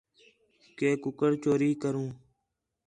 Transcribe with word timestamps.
کہ 0.77 0.89
کُکر 1.03 1.31
چوری 1.43 1.71
کروں 1.81 2.09